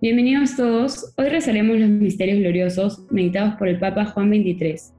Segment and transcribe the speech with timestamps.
[0.00, 1.12] Bienvenidos todos.
[1.16, 4.94] Hoy rezaremos los misterios gloriosos meditados por el Papa Juan XXIII.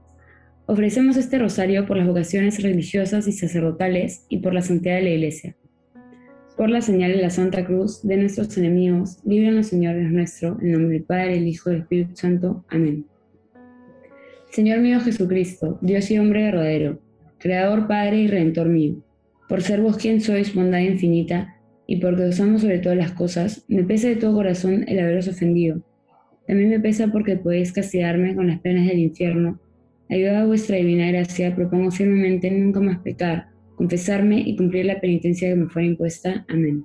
[0.66, 5.08] Ofrecemos este rosario por las vocaciones religiosas y sacerdotales y por la santidad de la
[5.08, 5.56] Iglesia.
[6.54, 10.72] Por la señal de la Santa Cruz de nuestros enemigos, líbranos Señor Dios nuestro, en
[10.72, 12.66] nombre del Padre, el Hijo y el Espíritu Santo.
[12.68, 13.06] Amén.
[14.50, 17.00] Señor mío Jesucristo, Dios y hombre verdadero,
[17.38, 19.02] Creador, Padre y Redentor mío,
[19.48, 21.56] por ser vos quien sois bondad infinita,
[21.90, 25.26] y porque os amo sobre todas las cosas, me pesa de todo corazón el haberos
[25.26, 25.82] ofendido.
[26.46, 29.58] También me pesa porque podéis castigarme con las penas del infierno.
[30.08, 35.48] Ayuda a vuestra divina gracia, propongo firmemente nunca más pecar, confesarme y cumplir la penitencia
[35.48, 36.44] que me fuera impuesta.
[36.48, 36.84] Amén.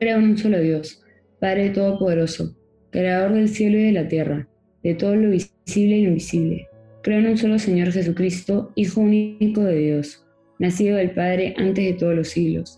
[0.00, 1.04] Creo en un solo Dios,
[1.38, 2.56] Padre Todopoderoso,
[2.88, 4.48] Creador del cielo y de la tierra,
[4.82, 6.66] de todo lo visible y invisible.
[7.02, 10.26] Creo en un solo Señor Jesucristo, Hijo único de Dios,
[10.58, 12.77] nacido del Padre antes de todos los siglos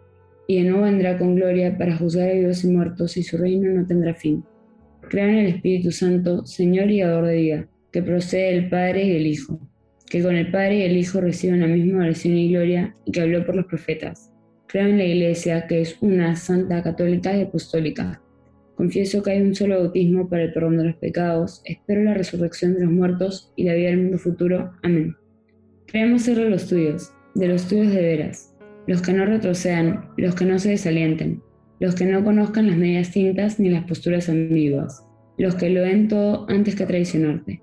[0.47, 3.71] y de nuevo vendrá con gloria para juzgar a vivos y muertos, y su reino
[3.71, 4.43] no tendrá fin.
[5.09, 9.13] Crea en el Espíritu Santo, Señor y Ador de vida, que procede del Padre y
[9.13, 9.59] del Hijo,
[10.09, 13.21] que con el Padre y el Hijo reciben la misma oración y gloria, y que
[13.21, 14.31] habló por los profetas.
[14.67, 18.21] Creo en la Iglesia, que es una santa, católica y apostólica.
[18.75, 21.61] Confieso que hay un solo bautismo para el perdón de los pecados.
[21.65, 24.71] Espero la resurrección de los muertos y la vida del mundo futuro.
[24.81, 25.15] Amén.
[25.87, 28.50] Creemos ser de los tuyos, de los tuyos de veras
[28.87, 31.41] los que no retrocedan, los que no se desalienten,
[31.79, 35.03] los que no conozcan las medias tintas ni las posturas ambiguas,
[35.37, 37.61] los que lo den todo antes que traicionarte.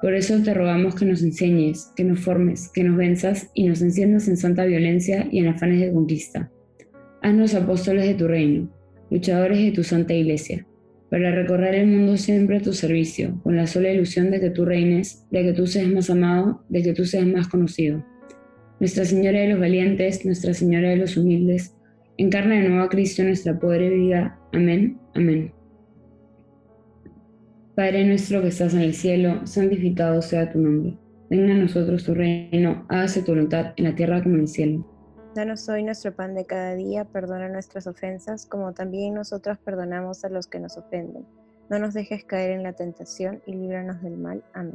[0.00, 3.82] Por eso te rogamos que nos enseñes, que nos formes, que nos venzas y nos
[3.82, 6.50] enciendas en santa violencia y en afanes de conquista.
[7.22, 8.70] Haznos apóstoles de tu reino,
[9.10, 10.66] luchadores de tu santa iglesia,
[11.10, 14.64] para recorrer el mundo siempre a tu servicio, con la sola ilusión de que tú
[14.64, 18.04] reines, de que tú seas más amado, de que tú seas más conocido.
[18.80, 21.74] Nuestra Señora de los Valientes, Nuestra Señora de los Humildes,
[22.16, 24.38] encarna de nuevo a Cristo nuestra pobre vida.
[24.54, 25.52] Amén, amén.
[27.74, 30.96] Padre nuestro que estás en el cielo, santificado sea tu nombre.
[31.28, 34.86] Venga a nosotros tu reino, hágase tu voluntad en la tierra como en el cielo.
[35.34, 40.30] Danos hoy nuestro pan de cada día, perdona nuestras ofensas, como también nosotros perdonamos a
[40.30, 41.26] los que nos ofenden.
[41.68, 44.42] No nos dejes caer en la tentación y líbranos del mal.
[44.54, 44.74] Amén.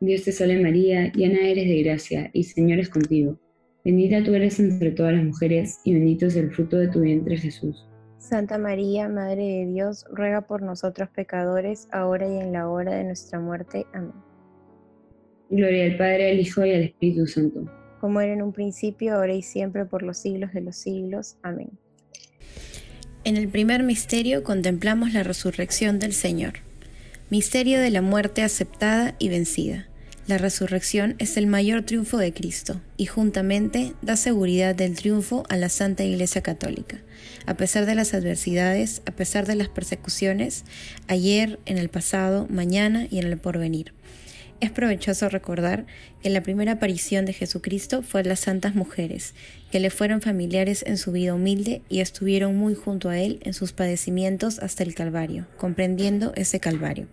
[0.00, 3.38] Dios te salve María, llena eres de gracia, y Señor es contigo.
[3.84, 7.36] Bendita tú eres entre todas las mujeres, y bendito es el fruto de tu vientre
[7.36, 7.88] Jesús.
[8.18, 13.04] Santa María, Madre de Dios, ruega por nosotros pecadores, ahora y en la hora de
[13.04, 13.86] nuestra muerte.
[13.92, 14.12] Amén.
[15.50, 17.64] Gloria al Padre, al Hijo y al Espíritu Santo.
[18.00, 21.38] Como era en un principio, ahora y siempre, por los siglos de los siglos.
[21.42, 21.70] Amén.
[23.24, 26.54] En el primer misterio contemplamos la resurrección del Señor.
[27.30, 29.87] Misterio de la muerte aceptada y vencida.
[30.28, 35.56] La resurrección es el mayor triunfo de Cristo y juntamente da seguridad del triunfo a
[35.56, 36.98] la Santa Iglesia Católica.
[37.46, 40.66] A pesar de las adversidades, a pesar de las persecuciones,
[41.06, 43.94] ayer, en el pasado, mañana y en el porvenir.
[44.60, 45.86] Es provechoso recordar
[46.22, 49.32] que la primera aparición de Jesucristo fue a las santas mujeres,
[49.72, 53.54] que le fueron familiares en su vida humilde y estuvieron muy junto a Él en
[53.54, 57.06] sus padecimientos hasta el Calvario, comprendiendo ese Calvario.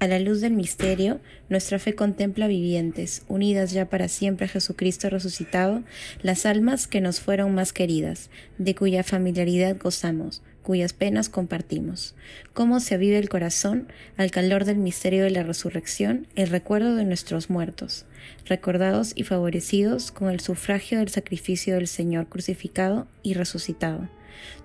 [0.00, 1.20] A la luz del misterio,
[1.50, 5.82] nuestra fe contempla vivientes, unidas ya para siempre a Jesucristo resucitado,
[6.22, 12.14] las almas que nos fueron más queridas, de cuya familiaridad gozamos, cuyas penas compartimos.
[12.54, 17.04] Cómo se aviva el corazón al calor del misterio de la resurrección, el recuerdo de
[17.04, 18.06] nuestros muertos,
[18.46, 24.08] recordados y favorecidos con el sufragio del sacrificio del Señor crucificado y resucitado.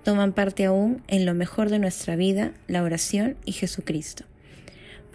[0.02, 4.24] Toman parte aún en lo mejor de nuestra vida, la oración y Jesucristo.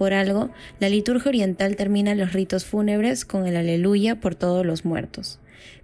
[0.02, 0.50] Por algo,
[0.80, 5.38] la liturgia oriental termina los ritos fúnebres con el aleluya por todos los muertos.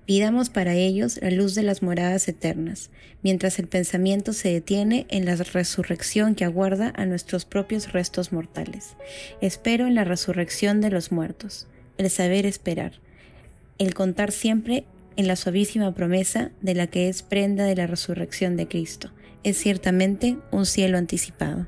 [0.07, 2.89] Pidamos para ellos la luz de las moradas eternas,
[3.21, 8.95] mientras el pensamiento se detiene en la resurrección que aguarda a nuestros propios restos mortales.
[9.39, 11.67] Espero en la resurrección de los muertos,
[11.99, 12.93] el saber esperar,
[13.77, 14.85] el contar siempre
[15.15, 19.11] en la suavísima promesa de la que es prenda de la resurrección de Cristo.
[19.43, 21.67] Es ciertamente un cielo anticipado.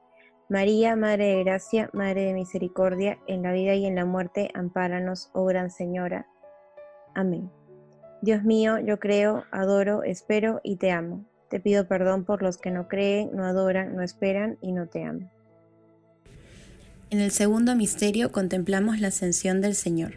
[0.51, 5.29] María, Madre de Gracia, Madre de Misericordia, en la vida y en la muerte, ampáranos,
[5.31, 6.27] oh Gran Señora.
[7.15, 7.49] Amén.
[8.21, 11.23] Dios mío, yo creo, adoro, espero y te amo.
[11.49, 15.05] Te pido perdón por los que no creen, no adoran, no esperan y no te
[15.05, 15.31] aman.
[17.11, 20.15] En el segundo misterio contemplamos la ascensión del Señor.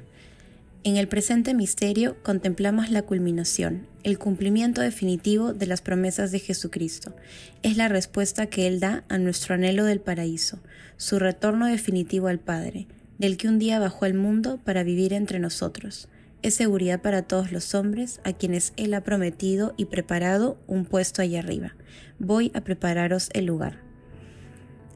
[0.86, 7.16] En el presente misterio contemplamos la culminación, el cumplimiento definitivo de las promesas de Jesucristo.
[7.62, 10.58] Es la respuesta que Él da a nuestro anhelo del paraíso,
[10.98, 12.86] su retorno definitivo al Padre,
[13.16, 16.08] del que un día bajó al mundo para vivir entre nosotros.
[16.42, 21.22] Es seguridad para todos los hombres a quienes Él ha prometido y preparado un puesto
[21.22, 21.74] allá arriba.
[22.18, 23.80] Voy a prepararos el lugar.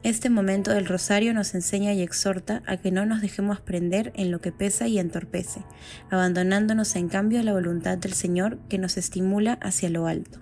[0.01, 4.31] Este momento del rosario nos enseña y exhorta a que no nos dejemos prender en
[4.31, 5.61] lo que pesa y entorpece,
[6.09, 10.39] abandonándonos en cambio a la voluntad del Señor que nos estimula hacia lo alto.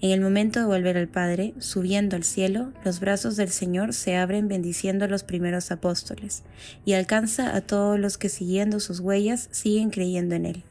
[0.00, 4.16] En el momento de volver al Padre, subiendo al cielo, los brazos del Señor se
[4.16, 6.44] abren bendiciendo a los primeros apóstoles,
[6.86, 10.62] y alcanza a todos los que siguiendo sus huellas siguen creyendo en Él,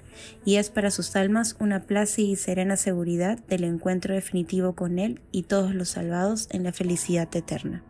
[0.44, 5.22] y es para sus almas una plácida y serena seguridad del encuentro definitivo con Él
[5.32, 7.84] y todos los salvados en la felicidad eterna.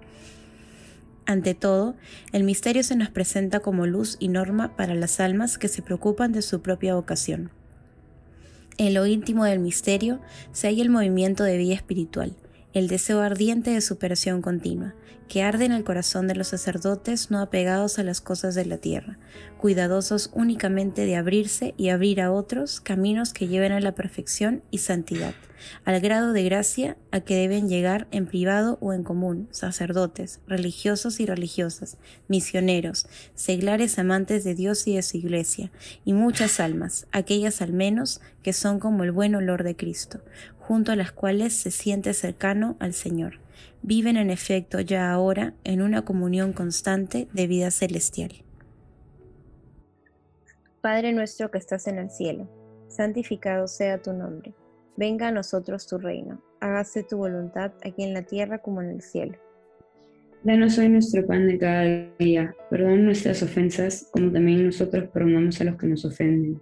[1.28, 1.94] Ante todo,
[2.32, 6.32] el misterio se nos presenta como luz y norma para las almas que se preocupan
[6.32, 7.52] de su propia vocación.
[8.78, 10.22] En lo íntimo del misterio
[10.54, 12.34] se halla el movimiento de vida espiritual,
[12.74, 14.94] el deseo ardiente de superación continua,
[15.28, 18.78] que arde en el corazón de los sacerdotes no apegados a las cosas de la
[18.78, 19.18] tierra,
[19.58, 24.80] cuidadosos únicamente de abrirse y abrir a otros caminos que lleven a la perfección y
[24.80, 25.34] santidad,
[25.84, 31.20] al grado de gracia a que deben llegar en privado o en común sacerdotes, religiosos
[31.20, 31.98] y religiosas,
[32.28, 35.72] misioneros, seglares amantes de Dios y de su iglesia,
[36.06, 40.22] y muchas almas, aquellas al menos que son como el buen olor de Cristo,
[40.68, 43.40] junto a las cuales se siente cercano al Señor
[43.82, 48.32] viven en efecto ya ahora en una comunión constante de vida celestial.
[50.82, 52.50] Padre nuestro que estás en el cielo,
[52.88, 54.54] santificado sea tu nombre.
[54.96, 56.42] Venga a nosotros tu reino.
[56.60, 59.38] Hágase tu voluntad aquí en la tierra como en el cielo.
[60.44, 61.84] Danos hoy nuestro pan de cada
[62.18, 62.56] día.
[62.70, 66.62] Perdona nuestras ofensas, como también nosotros perdonamos a los que nos ofenden.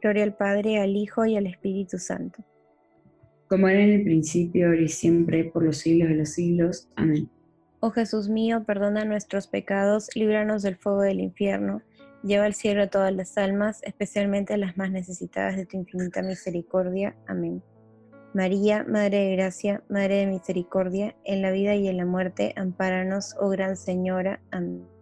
[0.00, 2.44] Gloria al Padre, al Hijo y al Espíritu Santo.
[3.48, 6.88] Como era en el principio, ahora y siempre, por los siglos de los siglos.
[6.96, 7.30] Amén.
[7.80, 11.82] Oh Jesús mío, perdona nuestros pecados, líbranos del fuego del infierno,
[12.24, 16.20] lleva al cielo a todas las almas, especialmente a las más necesitadas de tu infinita
[16.22, 17.16] misericordia.
[17.26, 17.62] Amén.
[18.34, 23.34] María, Madre de Gracia, Madre de Misericordia, en la vida y en la muerte, ampáranos,
[23.40, 24.40] oh Gran Señora.
[24.50, 24.97] Amén.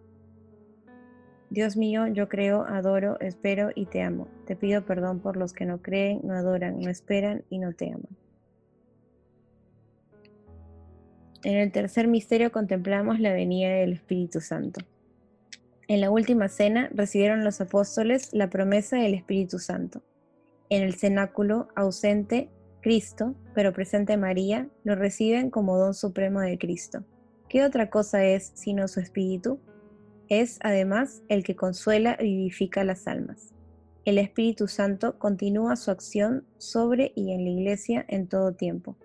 [1.49, 4.27] Dios mío, yo creo, adoro, espero y te amo.
[4.45, 7.87] Te pido perdón por los que no creen, no adoran, no esperan y no te
[7.87, 8.17] aman.
[11.43, 14.81] En el tercer misterio contemplamos la venida del Espíritu Santo.
[15.87, 20.03] En la última cena recibieron los apóstoles la promesa del Espíritu Santo.
[20.69, 22.49] En el cenáculo, ausente
[22.81, 27.05] Cristo, pero presente María, lo reciben como don supremo de Cristo.
[27.47, 29.61] ¿Qué otra cosa es sino su Espíritu?
[30.29, 33.53] Es, además, el que consuela y vivifica las almas.
[34.05, 38.95] El Espíritu Santo continúa su acción sobre y en la Iglesia en todo tiempo.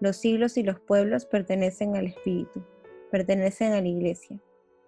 [0.00, 2.62] Los siglos y los pueblos pertenecen al Espíritu,
[3.10, 4.40] pertenecen a la Iglesia.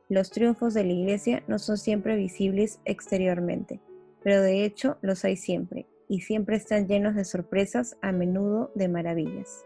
[0.09, 3.81] Los triunfos de la Iglesia no son siempre visibles exteriormente,
[4.23, 8.89] pero de hecho los hay siempre, y siempre están llenos de sorpresas, a menudo de
[8.89, 9.65] maravillas.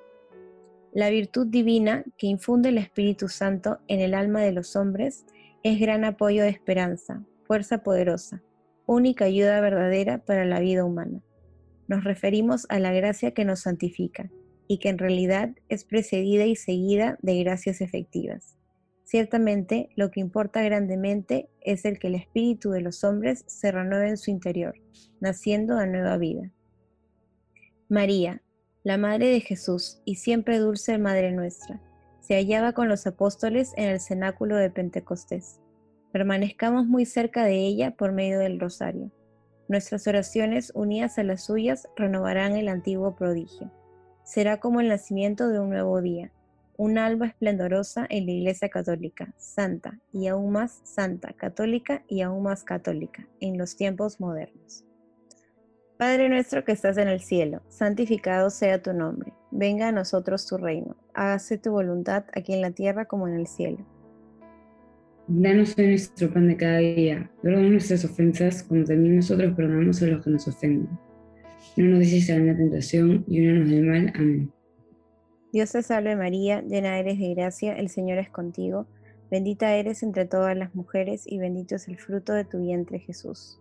[0.93, 5.25] La virtud divina que infunde el Espíritu Santo en el alma de los hombres
[5.65, 8.43] es gran apoyo de esperanza, fuerza poderosa,
[8.85, 11.23] única ayuda verdadera para la vida humana.
[11.89, 14.31] Nos referimos a la gracia que nos santifica
[14.69, 18.59] y que en realidad es precedida y seguida de gracias efectivas.
[19.05, 24.11] Ciertamente, lo que importa grandemente es el que el espíritu de los hombres se renueve
[24.11, 24.75] en su interior,
[25.21, 26.53] naciendo a nueva vida.
[27.89, 28.43] María,
[28.83, 31.81] la Madre de Jesús y siempre dulce Madre nuestra,
[32.27, 35.61] se hallaba con los apóstoles en el cenáculo de Pentecostés.
[36.11, 39.11] Permanezcamos muy cerca de ella por medio del rosario.
[39.69, 43.71] Nuestras oraciones unidas a las suyas renovarán el antiguo prodigio.
[44.23, 46.33] Será como el nacimiento de un nuevo día,
[46.79, 52.43] un alba esplendorosa en la Iglesia Católica, santa y aún más santa, católica y aún
[52.45, 54.87] más católica en los tiempos modernos.
[55.99, 60.59] Padre nuestro que estás en el cielo, santificado sea tu nombre, venga a nosotros tu
[60.59, 63.79] reino, hágase tu voluntad aquí en la tierra como en el cielo.
[65.29, 70.07] Danos hoy nuestro pan de cada día, perdona nuestras ofensas como también nosotros perdonamos a
[70.07, 70.89] los que nos ofenden.
[71.77, 74.13] No nos dejes en la tentación y no nos del mal.
[74.17, 74.53] Amén.
[75.53, 78.87] Dios te salve María, llena eres de gracia, el Señor es contigo,
[79.31, 83.61] bendita eres entre todas las mujeres y bendito es el fruto de tu vientre Jesús.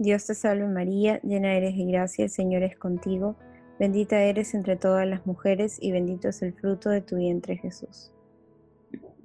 [0.00, 3.36] Dios te salve María, llena eres de gracia, el Señor es contigo,
[3.78, 8.10] bendita eres entre todas las mujeres y bendito es el fruto de tu vientre Jesús.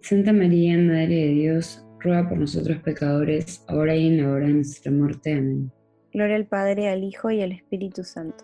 [0.02, 4.54] Santa María, Madre de Dios, ruega por nosotros pecadores, ahora y en la hora de
[4.54, 5.32] nuestra muerte.
[5.32, 5.72] Amén.
[6.12, 8.44] Gloria al Padre, al Hijo y al Espíritu Santo.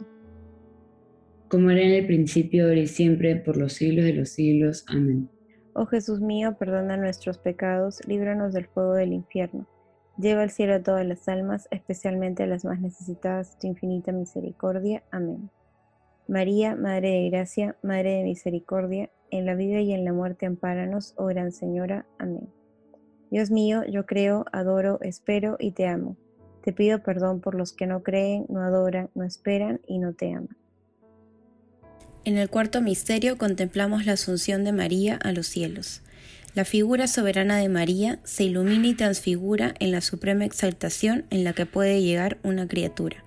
[1.50, 4.86] Como era en el principio, ahora y siempre, por los siglos de los siglos.
[4.88, 5.30] Amén.
[5.74, 9.68] Oh Jesús mío, perdona nuestros pecados, líbranos del fuego del infierno.
[10.22, 15.02] Lleva al cielo a todas las almas, especialmente a las más necesitadas tu infinita misericordia.
[15.10, 15.50] Amén.
[16.28, 21.16] María, Madre de Gracia, Madre de Misericordia, en la vida y en la muerte ampáranos,
[21.18, 22.06] oh Gran Señora.
[22.20, 22.48] Amén.
[23.32, 26.18] Dios mío, yo creo, adoro, espero y te amo.
[26.64, 30.34] Te pido perdón por los que no creen, no adoran, no esperan y no te
[30.34, 30.56] aman.
[32.26, 36.04] En el cuarto misterio contemplamos la asunción de María a los cielos.
[36.54, 41.54] La figura soberana de María se ilumina y transfigura en la suprema exaltación en la
[41.54, 43.24] que puede llegar una criatura.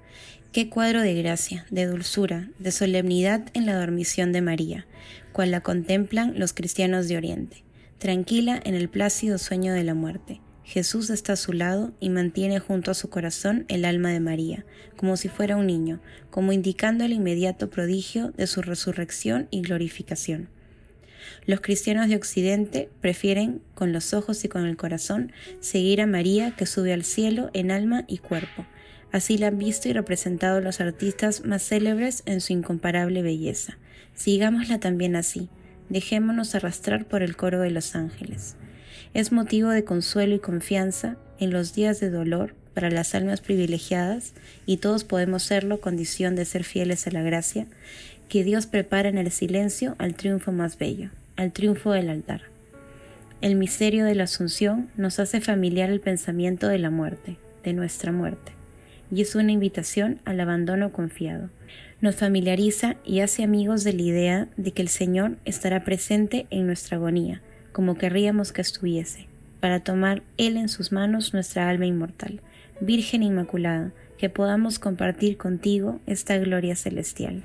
[0.52, 4.87] Qué cuadro de gracia, de dulzura, de solemnidad en la dormición de María,
[5.32, 7.64] cual la contemplan los cristianos de Oriente
[8.04, 12.58] tranquila en el plácido sueño de la muerte, Jesús está a su lado y mantiene
[12.58, 17.04] junto a su corazón el alma de María, como si fuera un niño, como indicando
[17.04, 20.50] el inmediato prodigio de su resurrección y glorificación.
[21.46, 26.52] Los cristianos de Occidente prefieren, con los ojos y con el corazón, seguir a María
[26.56, 28.66] que sube al cielo en alma y cuerpo.
[29.12, 33.78] Así la han visto y representado los artistas más célebres en su incomparable belleza.
[34.14, 35.48] Sigámosla también así.
[35.88, 38.56] Dejémonos arrastrar por el coro de los ángeles.
[39.12, 44.34] Es motivo de consuelo y confianza en los días de dolor para las almas privilegiadas,
[44.66, 47.68] y todos podemos serlo condición de ser fieles a la gracia,
[48.28, 52.42] que Dios prepara en el silencio al triunfo más bello, al triunfo del altar.
[53.40, 58.12] El misterio de la Asunción nos hace familiar el pensamiento de la muerte, de nuestra
[58.12, 58.52] muerte,
[59.12, 61.50] y es una invitación al abandono confiado.
[62.00, 66.66] Nos familiariza y hace amigos de la idea de que el Señor estará presente en
[66.66, 69.26] nuestra agonía, como querríamos que estuviese,
[69.60, 72.40] para tomar Él en sus manos nuestra alma inmortal,
[72.80, 77.44] Virgen Inmaculada, que podamos compartir contigo esta gloria celestial.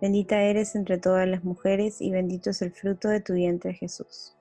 [0.00, 4.34] Bendita eres entre todas las mujeres y bendito es el fruto de tu vientre Jesús.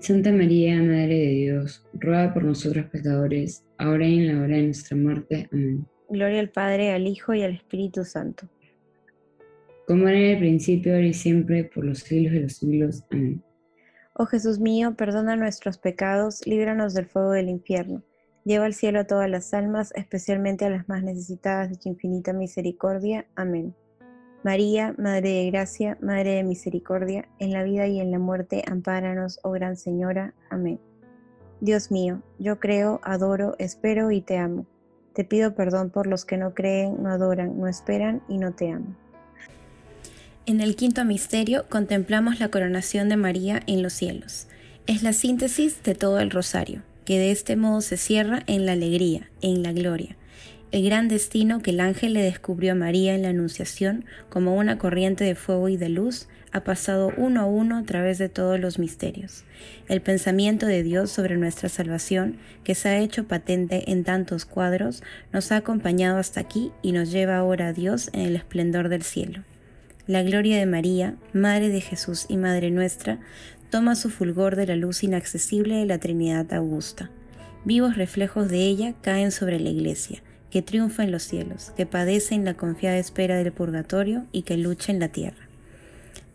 [0.00, 4.62] Santa María, Madre de Dios, ruega por nosotros pecadores, ahora y en la hora de
[4.64, 5.48] nuestra muerte.
[5.52, 5.86] Amén.
[6.08, 8.48] Gloria al Padre, al Hijo y al Espíritu Santo.
[9.86, 13.04] Como era en el principio, ahora y siempre, por los siglos de los siglos.
[13.10, 13.42] Amén.
[14.14, 18.02] Oh Jesús mío, perdona nuestros pecados, líbranos del fuego del infierno.
[18.44, 22.32] Lleva al cielo a todas las almas, especialmente a las más necesitadas de tu infinita
[22.32, 23.26] misericordia.
[23.34, 23.74] Amén.
[24.46, 29.40] María, Madre de Gracia, Madre de Misericordia, en la vida y en la muerte, ampáranos,
[29.42, 30.34] oh Gran Señora.
[30.50, 30.78] Amén.
[31.60, 34.64] Dios mío, yo creo, adoro, espero y te amo.
[35.14, 38.70] Te pido perdón por los que no creen, no adoran, no esperan y no te
[38.70, 38.96] aman.
[40.46, 44.46] En el quinto misterio contemplamos la coronación de María en los cielos.
[44.86, 48.74] Es la síntesis de todo el rosario, que de este modo se cierra en la
[48.74, 50.16] alegría, en la gloria.
[50.72, 54.78] El gran destino que el ángel le descubrió a María en la Anunciación como una
[54.78, 58.58] corriente de fuego y de luz ha pasado uno a uno a través de todos
[58.58, 59.44] los misterios.
[59.88, 65.02] El pensamiento de Dios sobre nuestra salvación, que se ha hecho patente en tantos cuadros,
[65.32, 69.02] nos ha acompañado hasta aquí y nos lleva ahora a Dios en el esplendor del
[69.02, 69.44] cielo.
[70.06, 73.18] La gloria de María, Madre de Jesús y Madre nuestra,
[73.70, 77.10] toma su fulgor de la luz inaccesible de la Trinidad Augusta.
[77.64, 82.34] Vivos reflejos de ella caen sobre la Iglesia, que triunfa en los cielos, que padece
[82.34, 85.46] en la confiada espera del purgatorio y que lucha en la tierra.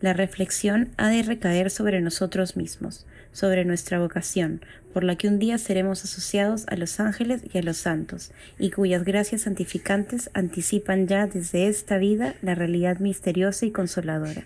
[0.00, 4.60] La reflexión ha de recaer sobre nosotros mismos, sobre nuestra vocación,
[4.92, 8.70] por la que un día seremos asociados a los ángeles y a los santos, y
[8.70, 14.44] cuyas gracias santificantes anticipan ya desde esta vida la realidad misteriosa y consoladora.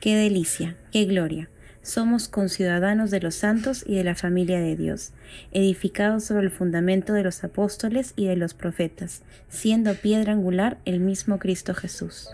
[0.00, 0.76] ¡Qué delicia!
[0.90, 1.48] ¡Qué gloria!
[1.82, 5.10] Somos conciudadanos de los santos y de la familia de Dios,
[5.50, 11.00] edificados sobre el fundamento de los apóstoles y de los profetas, siendo piedra angular el
[11.00, 12.28] mismo Cristo Jesús.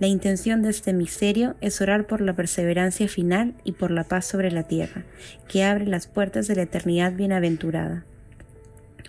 [0.00, 4.26] La intención de este misterio es orar por la perseverancia final y por la paz
[4.26, 5.04] sobre la tierra,
[5.48, 8.04] que abre las puertas de la eternidad bienaventurada.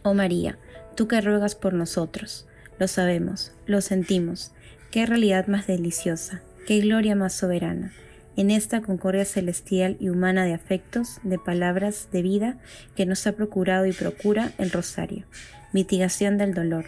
[0.03, 0.59] Oh María,
[0.95, 4.53] tú que ruegas por nosotros, lo sabemos, lo sentimos,
[4.91, 7.91] qué realidad más deliciosa, qué gloria más soberana.
[8.37, 12.59] En esta concordia celestial y humana de afectos, de palabras, de vida,
[12.95, 15.25] que nos ha procurado y procura el rosario,
[15.73, 16.85] mitigación del dolor,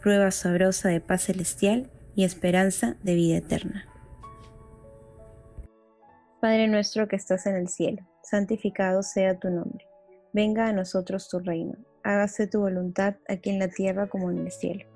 [0.00, 3.86] prueba sabrosa de paz celestial y esperanza de vida eterna.
[6.40, 9.84] Padre nuestro que estás en el cielo, santificado sea tu nombre.
[10.32, 11.76] Venga a nosotros tu reino.
[12.04, 14.95] Hágase tu voluntad aquí en la tierra como en el cielo.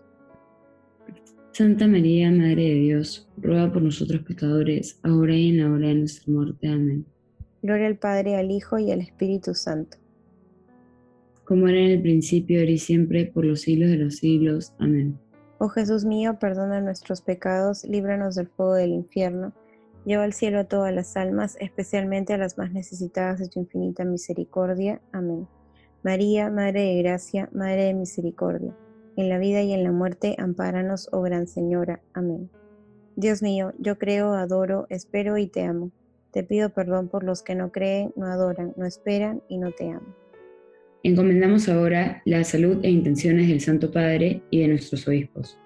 [1.51, 5.95] Santa María, Madre de Dios, ruega por nosotros pecadores, ahora y en la hora de
[5.95, 6.67] nuestra muerte.
[6.67, 7.05] Amén.
[7.61, 10.01] Gloria al Padre, al Hijo y al Espíritu Santo
[11.51, 14.73] como era en el principio, ahora y siempre, por los siglos de los siglos.
[14.79, 15.19] Amén.
[15.57, 19.51] Oh Jesús mío, perdona nuestros pecados, líbranos del fuego del infierno,
[20.05, 24.05] lleva al cielo a todas las almas, especialmente a las más necesitadas de tu infinita
[24.05, 25.01] misericordia.
[25.11, 25.45] Amén.
[26.03, 28.73] María, Madre de Gracia, Madre de Misericordia,
[29.15, 32.01] en la vida y en la muerte, ampáranos, oh Gran Señora.
[32.13, 32.49] Amén.
[33.15, 35.91] Dios mío, yo creo, adoro, espero y te amo.
[36.31, 39.89] Te pido perdón por los que no creen, no adoran, no esperan y no te
[39.89, 40.15] aman.
[41.03, 45.57] Encomendamos ahora la salud e intenciones del Santo Padre y de nuestros obispos.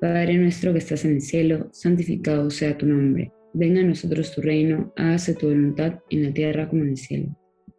[0.00, 3.32] Padre nuestro que estás en el cielo, santificado sea tu nombre.
[3.52, 7.36] Venga a nosotros tu reino, hágase tu voluntad en la tierra como en el cielo.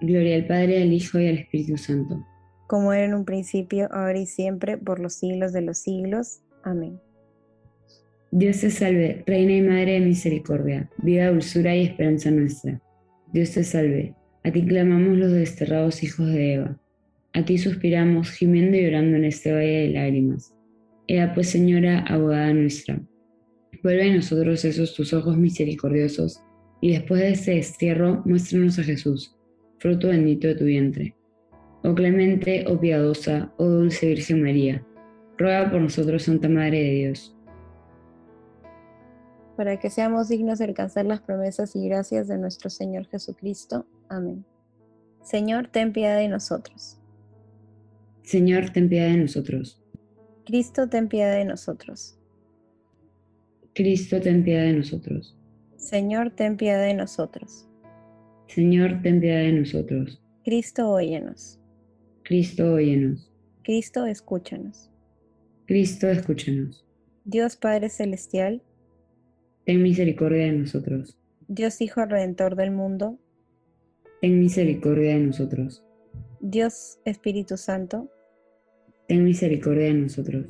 [0.00, 2.24] Gloria al Padre, al Hijo y al Espíritu Santo.
[2.66, 6.40] Como era en un principio, ahora y siempre, por los siglos de los siglos.
[6.62, 7.00] Amén.
[8.30, 12.80] Dios te salve, Reina y Madre de Misericordia, vida, dulzura y esperanza nuestra.
[13.32, 16.80] Dios te salve, a ti clamamos los desterrados hijos de Eva.
[17.32, 20.54] A ti suspiramos, gimiendo y llorando en este valle de lágrimas.
[21.06, 23.00] Ea pues, Señora, abogada nuestra,
[23.82, 26.42] vuelve a nosotros esos tus ojos misericordiosos,
[26.82, 29.37] y después de este destierro, muéstranos a Jesús,
[29.78, 31.14] fruto bendito de tu vientre.
[31.84, 34.84] Oh clemente, oh piadosa, oh dulce Virgen María,
[35.36, 37.38] ruega por nosotros, Santa Madre de Dios
[39.58, 43.86] para que seamos dignos de alcanzar las promesas y gracias de nuestro Señor Jesucristo.
[44.08, 44.44] Amén.
[45.24, 46.96] Señor, ten piedad de nosotros.
[48.22, 49.82] Señor, ten piedad de nosotros.
[50.46, 52.16] Cristo, ten piedad de nosotros.
[53.74, 55.36] Cristo, ten piedad de nosotros.
[55.76, 57.67] Señor, ten piedad de nosotros.
[58.48, 60.20] Señor, ten piedad de nosotros.
[60.44, 61.60] Cristo, óyenos.
[62.24, 63.30] Cristo, óyenos.
[63.62, 64.90] Cristo, escúchanos.
[65.66, 66.84] Cristo, escúchanos.
[67.24, 68.62] Dios Padre Celestial,
[69.66, 71.18] ten misericordia de nosotros.
[71.46, 73.18] Dios Hijo Redentor del mundo,
[74.22, 75.84] ten misericordia de nosotros.
[76.40, 78.10] Dios Espíritu Santo,
[79.08, 80.46] ten misericordia de nosotros.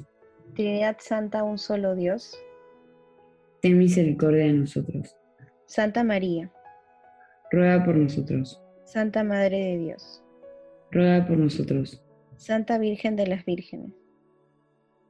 [0.55, 2.39] Trinidad Santa, un solo Dios,
[3.61, 5.17] ten misericordia de nosotros.
[5.67, 6.53] Santa María,
[7.51, 8.61] ruega por nosotros.
[8.85, 10.23] Santa Madre de Dios,
[10.91, 12.03] ruega por nosotros.
[12.37, 13.93] Santa Virgen de las Vírgenes,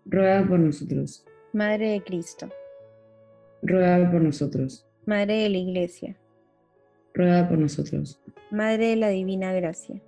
[0.04, 1.24] ruega por nosotros.
[1.52, 2.48] Madre de Cristo,
[3.62, 4.86] ruega por nosotros.
[5.06, 6.16] Madre de la Iglesia,
[7.14, 8.20] ruega por nosotros.
[8.50, 10.02] Madre de la Divina Gracia,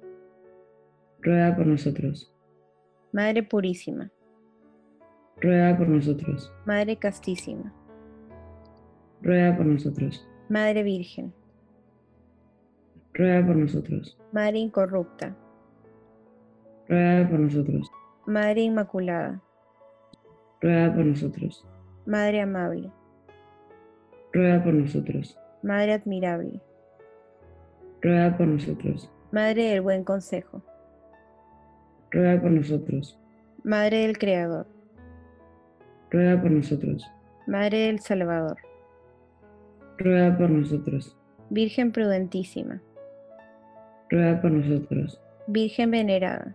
[1.21, 2.33] ruega por nosotros.
[3.13, 4.11] Madre Purísima,
[5.41, 6.53] ruega por nosotros.
[6.65, 7.73] Madre Castísima,
[9.23, 10.27] ruega por nosotros.
[10.49, 11.33] Madre Virgen,
[13.15, 14.19] ruega por nosotros.
[14.33, 15.37] Madre Incorrupta,
[16.89, 17.91] ruega por nosotros.
[18.27, 19.41] Madre Inmaculada,
[20.61, 21.67] ruega por nosotros.
[22.07, 22.91] Madre Amable,
[24.33, 25.39] ruega por nosotros.
[25.63, 26.61] Madre admirable,
[28.01, 29.11] ruega por nosotros.
[29.33, 30.63] Madre del buen consejo,
[32.11, 33.19] ruega por nosotros.
[33.63, 34.67] Madre del Creador,
[36.11, 37.11] ruega por nosotros.
[37.47, 38.57] Madre del Salvador,
[39.99, 41.17] ruega por nosotros.
[41.51, 42.81] Virgen prudentísima,
[44.11, 45.21] ruega por nosotros.
[45.47, 46.55] Virgen venerada,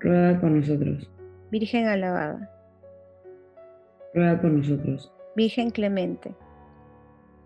[0.00, 1.10] ruega por nosotros.
[1.50, 2.50] Virgen alabada,
[4.14, 5.12] ruega por nosotros.
[5.36, 6.34] Virgen clemente,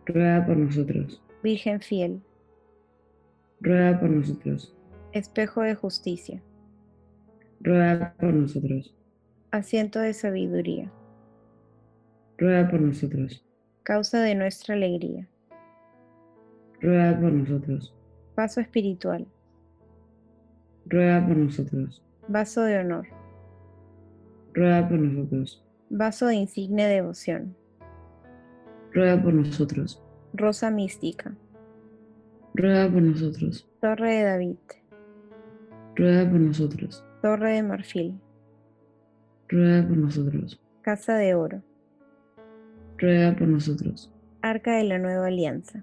[0.07, 1.22] ruega por nosotros.
[1.42, 2.20] Virgen fiel,
[3.61, 4.74] ruega por nosotros.
[5.12, 6.42] espejo de justicia,
[7.61, 8.94] ruega por nosotros.
[9.51, 10.90] asiento de sabiduría,
[12.37, 13.44] ruega por nosotros.
[13.83, 15.27] causa de nuestra alegría,
[16.81, 17.94] ruega por nosotros.
[18.38, 19.27] Paso espiritual,
[20.87, 22.01] ruega por nosotros.
[22.29, 23.09] vaso de honor,
[24.55, 25.66] ruega por nosotros.
[25.90, 27.57] vaso de insigne devoción,
[28.94, 30.01] ruega por nosotros.
[30.35, 31.35] rosa mística,
[32.55, 33.68] ruega por nosotros.
[33.81, 34.57] torre de David,
[35.96, 37.05] ruega por nosotros.
[37.20, 38.20] torre de marfil,
[39.48, 40.61] ruega por nosotros.
[40.83, 41.61] casa de oro,
[42.98, 44.12] ruega por nosotros.
[44.42, 45.83] arca de la nueva alianza,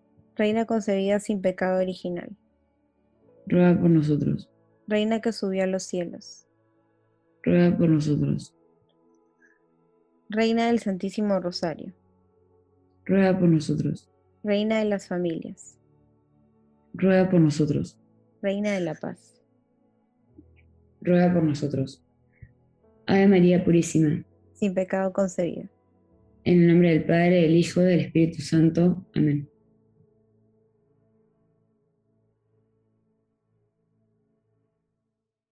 [0.41, 2.35] Reina concebida sin pecado original,
[3.45, 4.49] ruega por nosotros,
[4.87, 6.47] Reina que subió a los cielos,
[7.43, 8.55] ruega por nosotros,
[10.29, 11.93] Reina del Santísimo Rosario,
[13.05, 14.09] ruega por nosotros,
[14.43, 15.77] Reina de las familias,
[16.95, 17.99] ruega por nosotros,
[18.41, 19.39] Reina de la paz.
[21.01, 22.03] ruega por nosotros.
[23.05, 24.23] Ave María Purísima,
[24.53, 25.69] sin pecado concebida.
[26.45, 29.05] en el nombre del Padre, del Hijo y del Espíritu Santo.
[29.13, 29.47] Amén.